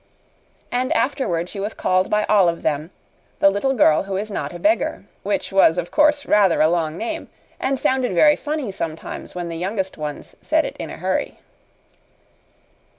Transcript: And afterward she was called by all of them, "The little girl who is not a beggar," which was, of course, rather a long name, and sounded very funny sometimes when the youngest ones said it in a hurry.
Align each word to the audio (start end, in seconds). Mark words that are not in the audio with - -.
And 0.71 0.91
afterward 0.93 1.47
she 1.47 1.59
was 1.59 1.75
called 1.75 2.09
by 2.09 2.23
all 2.23 2.49
of 2.49 2.63
them, 2.63 2.89
"The 3.37 3.51
little 3.51 3.73
girl 3.75 4.01
who 4.01 4.17
is 4.17 4.31
not 4.31 4.51
a 4.51 4.57
beggar," 4.57 5.03
which 5.21 5.53
was, 5.53 5.77
of 5.77 5.91
course, 5.91 6.25
rather 6.25 6.59
a 6.59 6.67
long 6.69 6.97
name, 6.97 7.29
and 7.59 7.77
sounded 7.77 8.13
very 8.15 8.35
funny 8.35 8.71
sometimes 8.71 9.35
when 9.35 9.47
the 9.47 9.59
youngest 9.59 9.99
ones 9.99 10.35
said 10.41 10.65
it 10.65 10.75
in 10.77 10.89
a 10.89 10.97
hurry. 10.97 11.37